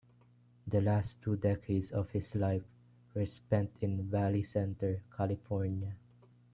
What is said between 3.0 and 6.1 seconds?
were spent in Valley Center, California.